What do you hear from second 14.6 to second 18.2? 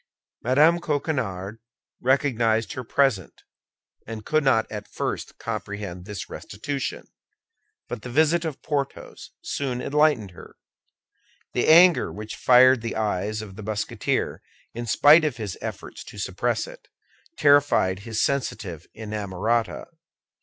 in spite of his efforts to suppress it, terrified his